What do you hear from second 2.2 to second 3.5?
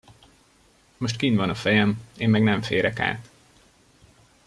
meg nem férek át.